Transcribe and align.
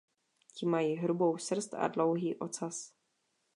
Ti 0.55 0.65
mají 0.65 0.95
hrubou 0.95 1.37
srst 1.37 1.73
a 1.73 1.87
dlouhý 1.87 2.35
ocas. 2.35 2.93